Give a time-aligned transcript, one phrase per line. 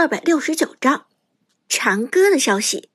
[0.00, 1.04] 二百六十九章
[1.68, 2.88] 长歌的消息。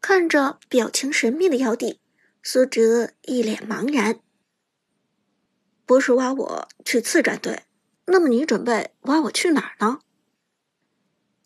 [0.00, 2.00] 看着表情神秘的妖帝，
[2.42, 4.20] 苏哲一脸茫然。
[5.84, 7.64] 不是挖我去次战队，
[8.06, 9.98] 那么你准备挖我去哪儿呢？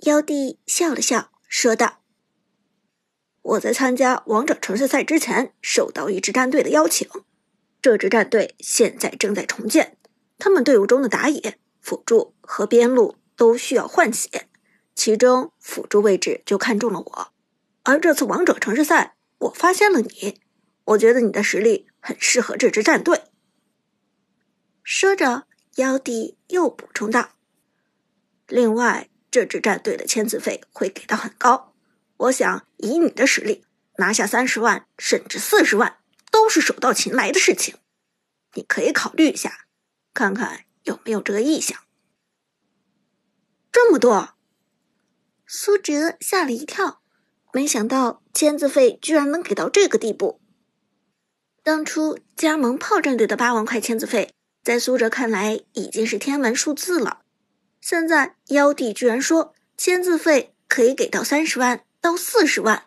[0.03, 2.05] 妖帝笑了笑，说道
[3.43, 7.09] ：“我在参加王者城市赛之前，受到一支战队的邀请。
[7.83, 9.99] 这支战队现在正在重建，
[10.39, 14.51] 他们队伍中的打野、辅助和边路。”都需要换血，
[14.95, 17.33] 其中辅助位置就看中了我。
[17.85, 20.43] 而这次王者城市赛，我发现了你，
[20.85, 23.23] 我觉得你的实力很适合这支战队。
[24.83, 27.31] 说着，妖帝又补充道
[28.47, 31.73] ：“另外，这支战队的签字费会给到很高，
[32.19, 33.65] 我想以你的实力，
[33.97, 35.97] 拿下三十万甚至四十万
[36.31, 37.77] 都是手到擒来的事情。
[38.53, 39.65] 你可以考虑一下，
[40.13, 41.81] 看看有没有这个意向。”
[43.83, 44.35] 这么多，
[45.47, 47.01] 苏哲吓了一跳，
[47.51, 50.39] 没想到签字费居然能给到这个地步。
[51.63, 57.23] 当初加盟炮战队的八万块签字费，在苏哲看来已经是天文数字了。
[57.81, 62.85] 现在妖帝居然说签字费可以给到三十万到四十万。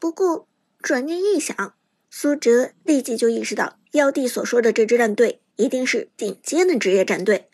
[0.00, 0.48] 不过
[0.82, 1.74] 转念一想，
[2.10, 7.49] 苏哲立即就意识到，妖帝所说的这支战队一定是顶尖的职业战队。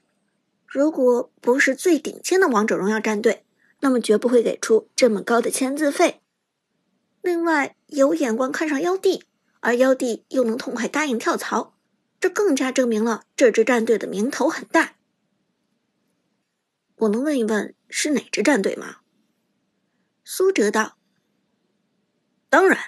[0.77, 3.47] 如果不是最顶尖的王者荣耀战队，
[3.81, 6.21] 那么绝不会给出这么高的签字费。
[7.23, 9.25] 另外，有眼光看上妖帝，
[9.61, 11.75] 而妖帝又能痛快答应跳槽，
[12.21, 14.97] 这更加证明了这支战队的名头很大。
[16.97, 18.99] 我能问一问是哪支战队吗？
[20.25, 20.99] 苏哲道。
[22.51, 22.79] 当然，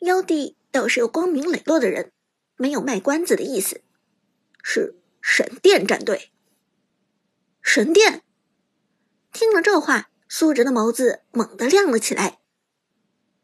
[0.00, 2.10] 妖帝倒是个光明磊落的人，
[2.56, 3.82] 没有卖关子的意思，
[4.62, 6.30] 是神殿战队。
[7.70, 8.22] 神殿
[9.30, 12.38] 听了这话，苏哲的眸子猛地亮了起来。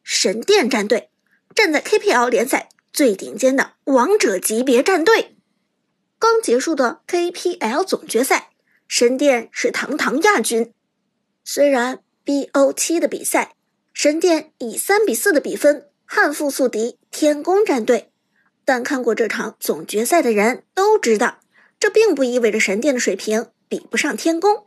[0.03, 1.11] 神殿战队
[1.55, 5.37] 站在 KPL 联赛最顶尖的王者级别战队，
[6.19, 8.53] 刚结束的 KPL 总决赛，
[8.89, 10.73] 神殿是堂堂亚军。
[11.45, 13.55] 虽然 BO7 的比赛，
[13.93, 18.11] 神殿以三比四的比分悍负宿敌天宫战队，
[18.65, 21.41] 但看过这场总决赛的人都知道，
[21.79, 23.49] 这并不意味着神殿的水平。
[23.69, 24.67] 比不上天宫，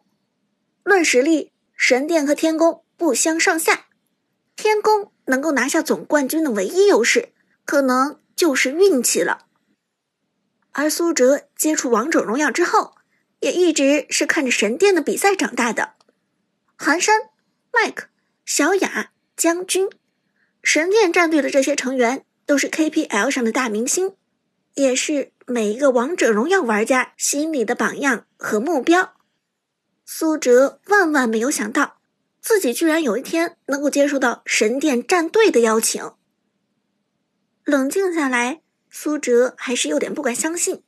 [0.84, 3.88] 论实力，神殿和天宫不相上下。
[4.56, 7.30] 天宫能够拿下总冠军的唯一优势，
[7.66, 9.46] 可能就是运气了。
[10.72, 12.96] 而苏哲接触王者荣耀之后，
[13.40, 15.94] 也一直是看着神殿的比赛长大的。
[16.76, 17.30] 寒山、
[17.72, 18.08] 麦克、
[18.46, 19.90] 小雅、将军，
[20.64, 24.16] 神殿战队的这些成员都是 KPL 上的大明星，
[24.78, 25.34] 也是。
[25.50, 29.14] 每一个王者荣耀玩家心里的榜样和目标，
[30.04, 32.02] 苏哲万万没有想到，
[32.42, 36.12] 自己居然有一天能够接受到神殿战队的邀请。
[37.64, 40.84] 冷静下来，苏哲还是有点不敢相信，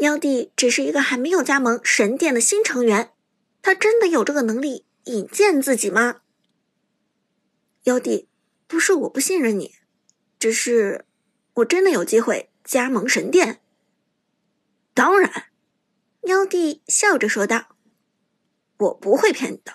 [0.00, 3.12] 妖帝只是一个还没有加盟神殿的新成员，
[3.62, 6.20] 他真的有这个能力引荐自己吗？
[7.84, 8.28] 妖帝，
[8.66, 9.76] 不是我不信任你，
[10.38, 11.06] 只是
[11.54, 13.60] 我真的有机会加盟神殿。
[14.94, 15.50] 当然，
[16.22, 17.76] 妖帝笑着说道
[18.78, 19.72] ：“我不会骗你的。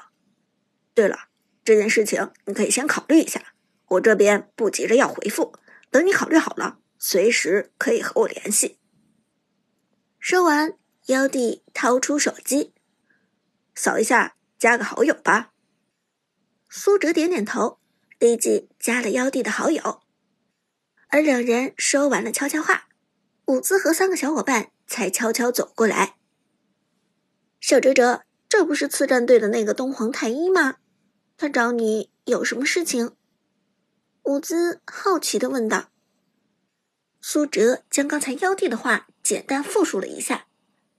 [0.94, 1.29] 对了，
[1.63, 3.53] 这件事情你可以先考虑一下，
[3.88, 5.53] 我这边不急着要回复，
[5.91, 8.79] 等你考虑好了，随时可以和我联系。”
[10.19, 12.73] 说完，妖帝掏出手机，
[13.75, 15.53] 扫一下，加个好友吧。
[16.69, 17.79] 苏哲点点头，
[18.19, 20.01] 立即加了妖帝的好友。
[21.09, 22.88] 而两人说完了悄悄话，
[23.46, 24.72] 伍兹和三个小伙伴。
[24.90, 26.16] 才悄悄走过来。
[27.62, 30.78] 小哲哲，这不是次战队的那个东皇太一吗？
[31.38, 33.16] 他找你有什么事情？
[34.24, 35.92] 伍兹好奇的问道。
[37.22, 40.48] 苏哲将刚才妖帝的话简单复述了一下，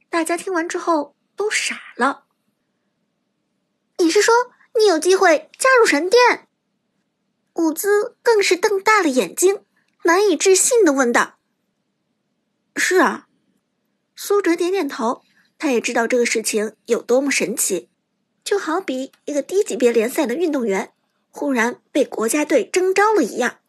[0.09, 2.27] 大家听完之后都傻了。
[3.99, 4.33] 你是说
[4.79, 6.47] 你有机会加入神殿？
[7.55, 9.65] 伍兹更是瞪大了眼睛，
[10.03, 11.39] 难以置信的问道
[12.77, 13.27] ：“是啊。”
[14.17, 15.23] 苏哲点点头，
[15.59, 17.89] 他也知道这个事情有多么神奇，
[18.45, 20.93] 就好比一个低级别联赛的运动员
[21.31, 23.61] 忽然被国家队征召了一样，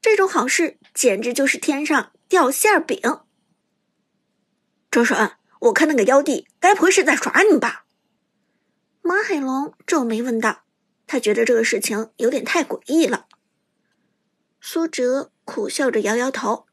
[0.00, 3.00] 这种好事简直就是天上掉馅饼。
[4.90, 7.84] 周神，我看那个妖帝该不会是在耍你吧？
[9.02, 10.64] 马海龙皱眉问道，
[11.06, 13.26] 他觉得这个事情有点太诡异了。
[14.64, 16.68] 苏哲苦笑着摇摇头，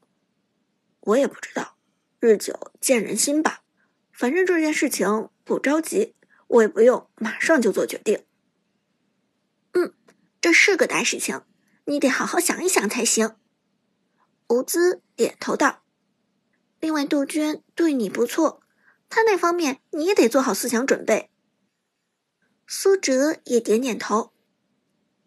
[1.00, 1.75] 我也不知道。
[2.19, 3.63] 日久见人心吧，
[4.12, 6.15] 反正这件事情不着急，
[6.47, 8.24] 我也不用马上就做决定。
[9.74, 9.95] 嗯，
[10.39, 11.41] 这是个大事情，
[11.86, 13.36] 你得好好想一想才行。
[14.50, 15.83] 吴姿点头道
[16.80, 18.62] ：“另外，杜鹃对你不错，
[19.09, 21.31] 她那方面你也得做好思想准备。”
[22.68, 24.31] 苏哲也点点头：“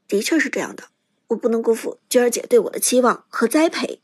[0.06, 0.91] 的确是这样的，
[1.32, 4.00] 我不能辜负娟儿姐对我的期望和栽培。”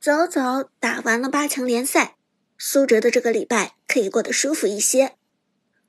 [0.00, 2.16] 早早打完了八强联赛，
[2.56, 5.14] 苏哲的这个礼拜可以过得舒服一些。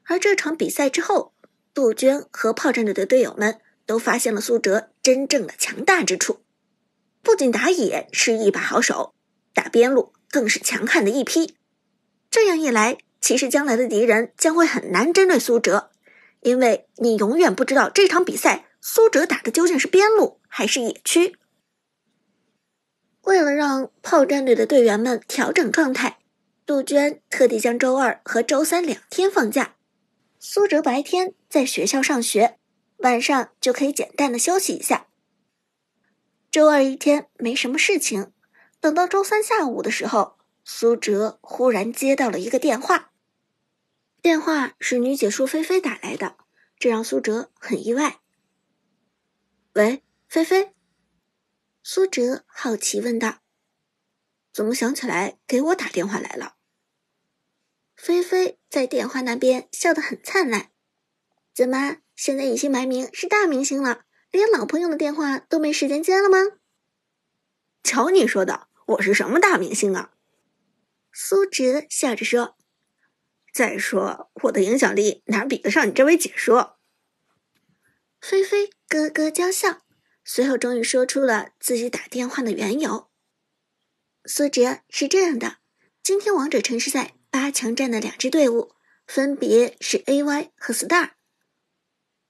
[0.06, 1.34] 而这场比赛之后，
[1.74, 6.42] 杜鹃和炮战队的队友们都发现了苏哲真正的强大之处。
[7.22, 9.14] 不仅打野是一把好手，
[9.54, 11.56] 打边路更是强悍的一批。
[12.32, 15.92] 这样一来，其实将来的敌人将会很难针对苏哲，
[16.42, 21.38] 因为你永远不知道这场比赛苏哲打的究竟是边路还是野区。
[23.24, 26.20] 为了让炮战队的队员们调整状态，
[26.66, 29.76] 杜鹃特地将周二和周三两天放假。
[30.40, 32.58] 苏哲白天在学校上学，
[32.98, 35.08] 晚上就可以简单的休息一下。
[36.50, 38.32] 周二一天没什么事情，
[38.80, 43.12] 等到周三下午的时候，苏哲忽然接到了一个电话。
[44.22, 46.38] 电话是女解说菲菲打来的，
[46.80, 48.20] 这让苏哲很意外。
[49.80, 50.74] 喂，菲菲。
[51.82, 53.38] 苏哲好奇问道
[54.52, 56.58] ：“怎么想起来给我打电话来了？”
[57.96, 60.72] 菲菲在电话那边笑得很灿烂。
[61.54, 66.40] 怎么，现在隐姓埋名是大明星了，连老朋友的电话都没时间接了吗？
[67.82, 70.12] 瞧你说的，我是什么大明星啊？
[71.14, 72.58] 苏哲笑着说
[73.54, 76.76] ：“再说，我的影响力哪比得上你这位解说？”
[78.22, 79.82] 菲菲咯咯娇笑。
[80.24, 83.10] 随后，终于说出了自己打电话的缘由。
[84.26, 85.58] 苏哲是这样的：
[86.04, 88.76] 今天王者城市赛八强战的两支队伍
[89.08, 91.12] 分别是 AY 和 Star。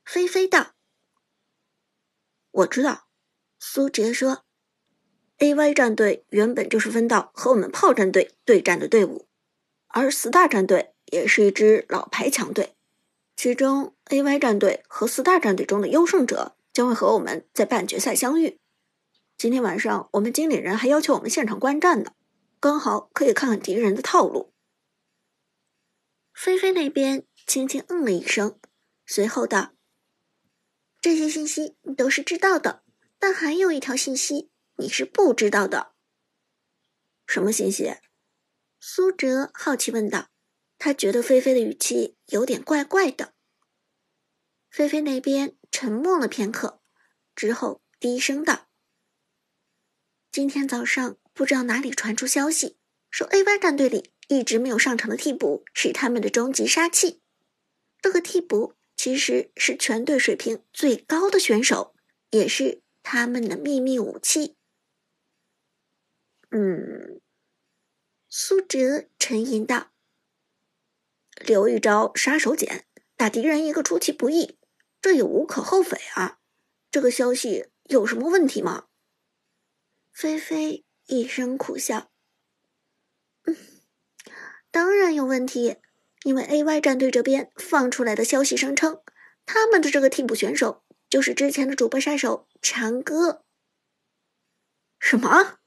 [0.05, 0.75] 菲菲道
[2.51, 3.09] ：“我知道。”
[3.59, 4.45] 苏哲说
[5.39, 9.27] ：“AY 战队原本就是分到和我们炮战队对战的队伍，
[9.87, 12.77] 而 Star 战队也是一支老牌强队，
[13.39, 18.59] 其中 AY 战队和四大战队中的优胜者。”将会和我们在半决赛相遇。
[19.37, 22.13] 今天晚上，我们经理人还要求我们现场观战呢，
[22.59, 24.53] 刚好可以看看敌人的套路。
[26.33, 28.59] 菲菲那边轻轻嗯了一声，
[29.05, 29.73] 随后道
[31.01, 32.83] ：“这些信息你都是知道的，
[33.17, 35.93] 但还有一条信息你是不知道的。
[37.25, 37.95] 什么信息？”
[38.79, 40.27] 苏哲好奇问道。
[40.79, 43.35] 他觉得菲菲的语气有点怪怪的。
[44.71, 45.55] 菲菲那边。
[45.71, 46.81] 沉默了片刻，
[47.35, 48.69] 之后低声道
[50.31, 52.79] ：“今天早上不知道哪里传出消息，
[53.11, 57.21] 说 AY 战队里一直没有上场的替补是他们的终极杀器。
[58.01, 61.95] 这个替补其实是全队水平最高的选手，
[62.31, 64.55] 也是他们的秘密武器。”
[66.49, 67.21] 嗯，
[68.27, 69.91] 苏哲沉吟道
[71.39, 72.83] ：“留一招杀手锏，
[73.17, 74.57] 打敌人一个出其不意。”
[75.01, 76.39] 这也无可厚非啊！
[76.91, 78.87] 这个消息有什么问题吗？
[80.11, 82.11] 菲菲一声苦笑
[83.47, 83.55] ：“嗯，
[84.69, 85.77] 当然有问题，
[86.23, 89.01] 因为 AY 战队这边放出来的消息声称，
[89.45, 93.45] 他们的这个替补选手就是之前的主播杀手长歌。”
[94.99, 95.59] 什么？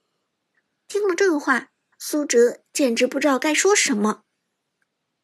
[0.88, 4.25] 听了这个话，苏哲简直不知道该说什么。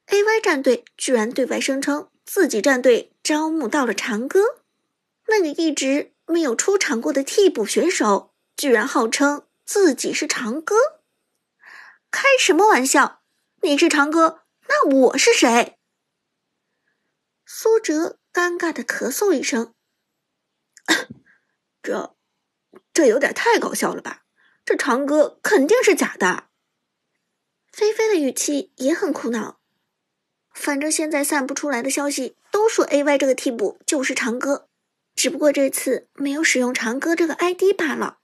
[0.08, 2.10] AY 战队居然对外声称。
[2.30, 4.62] 自己战队招募到了长歌，
[5.28, 10.76] 那个一直没有出场过的替补选手，居然号称自己是长歌，
[12.10, 13.22] 开什么玩笑？
[13.62, 15.78] 你是长歌，那我是谁？
[17.46, 19.72] 苏哲尴尬的咳嗽一声，
[21.82, 22.14] 这，
[22.92, 24.24] 这有点太搞笑了吧？
[24.66, 26.50] 这长歌肯定是假的。
[27.72, 29.57] 菲菲的语气也很苦恼。
[30.58, 34.66] 反正现在散不出来的消息都说 A Y 这个替补就是长歌，
[35.14, 38.18] 只不过这次没有使用长歌这个 I D 罢了。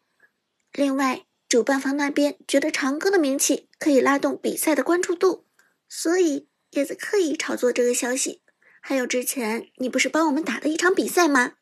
[0.72, 5.46] 另外，主办方那边觉得长歌的名气可以拉动比赛的关注度，
[5.88, 8.42] 所以也在刻意炒作这个消息。
[8.80, 11.52] 还有之前你不是帮我们打了一场比赛吗？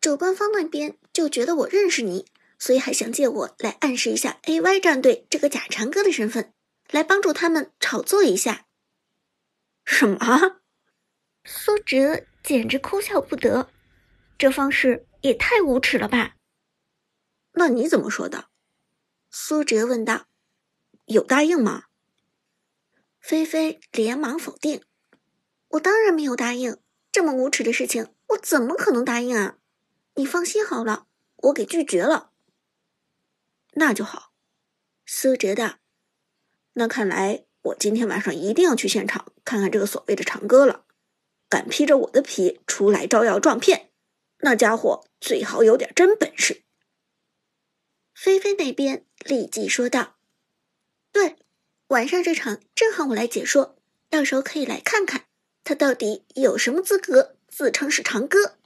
[0.00, 2.26] 主办方那边就觉得我认识你，
[2.60, 6.52] 所以还想借我来暗示一下 A Y 战队这个假长歌的身份，
[6.92, 8.66] 来帮助他们炒作一下。
[9.84, 10.18] 什么？
[11.44, 13.68] 苏哲简直哭笑不得，
[14.38, 16.36] 这方式也太无耻了吧！
[17.52, 18.48] 那你怎么说的？
[19.30, 20.26] 苏哲问道。
[21.06, 21.86] 有答应吗？
[23.18, 24.84] 菲菲连忙否定。
[25.68, 26.78] 我当然没有答应。
[27.10, 29.58] 这么无耻的事情，我怎么可能答应啊？
[30.14, 32.32] 你放心好了，我给拒绝了。
[33.72, 34.32] 那就好，
[35.04, 35.78] 苏哲道。
[36.74, 40.84] 那看来我今天晚上一定要去现场看看这个所谓的长歌了。
[41.48, 43.90] 敢披着我的皮出来招摇撞骗，
[44.38, 46.62] 那家伙最好有点真本事。
[48.14, 50.16] 菲菲那边立即说道
[51.12, 51.36] ：“对，
[51.88, 53.76] 晚上这场正好我来解说，
[54.08, 55.26] 到时候可以来看看
[55.62, 58.56] 他到底有什么资格自称是长歌。”